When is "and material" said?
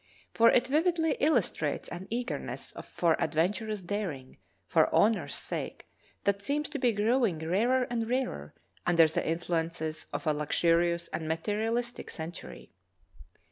11.09-11.75